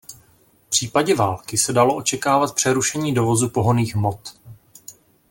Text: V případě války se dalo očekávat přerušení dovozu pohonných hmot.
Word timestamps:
V 0.65 0.69
případě 0.69 1.15
války 1.15 1.57
se 1.57 1.73
dalo 1.73 1.95
očekávat 1.95 2.55
přerušení 2.55 3.13
dovozu 3.13 3.49
pohonných 3.49 3.95
hmot. 3.95 4.37